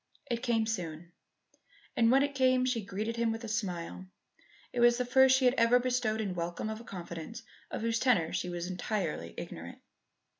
[0.31, 1.11] It came soon,
[1.95, 4.07] and when it came she greeted him with a smile.
[4.73, 7.99] It was the first she had ever bestowed in welcome of a confidence of whose
[7.99, 9.77] tenor she was entirely ignorant.